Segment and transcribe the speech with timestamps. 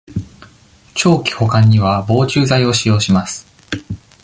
[0.95, 3.45] 長期保管には、防虫剤を使用します。